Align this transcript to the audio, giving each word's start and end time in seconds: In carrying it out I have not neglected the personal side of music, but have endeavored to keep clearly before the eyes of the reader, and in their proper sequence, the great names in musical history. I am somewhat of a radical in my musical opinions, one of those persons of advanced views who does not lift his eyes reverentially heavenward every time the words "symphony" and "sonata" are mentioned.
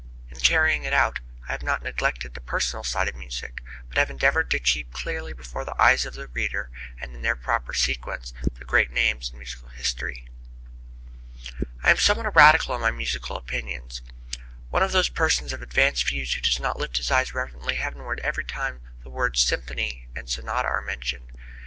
In 0.31 0.39
carrying 0.39 0.83
it 0.83 0.93
out 0.93 1.19
I 1.47 1.51
have 1.51 1.61
not 1.61 1.83
neglected 1.83 2.33
the 2.33 2.41
personal 2.41 2.83
side 2.83 3.07
of 3.07 3.13
music, 3.15 3.61
but 3.87 3.99
have 3.99 4.09
endeavored 4.09 4.49
to 4.49 4.57
keep 4.59 4.91
clearly 4.91 5.31
before 5.31 5.63
the 5.63 5.79
eyes 5.79 6.07
of 6.07 6.15
the 6.15 6.25
reader, 6.29 6.71
and 6.99 7.13
in 7.13 7.21
their 7.21 7.35
proper 7.35 7.71
sequence, 7.71 8.33
the 8.53 8.65
great 8.65 8.89
names 8.89 9.29
in 9.31 9.37
musical 9.37 9.69
history. 9.69 10.27
I 11.83 11.91
am 11.91 11.97
somewhat 11.97 12.25
of 12.25 12.33
a 12.33 12.35
radical 12.35 12.73
in 12.73 12.81
my 12.81 12.89
musical 12.89 13.37
opinions, 13.37 14.01
one 14.71 14.81
of 14.81 14.91
those 14.91 15.09
persons 15.09 15.53
of 15.53 15.61
advanced 15.61 16.07
views 16.07 16.33
who 16.33 16.41
does 16.41 16.59
not 16.59 16.79
lift 16.79 16.97
his 16.97 17.11
eyes 17.11 17.35
reverentially 17.35 17.75
heavenward 17.75 18.21
every 18.21 18.43
time 18.45 18.81
the 19.03 19.09
words 19.11 19.39
"symphony" 19.43 20.07
and 20.15 20.27
"sonata" 20.27 20.67
are 20.67 20.81
mentioned. 20.81 21.31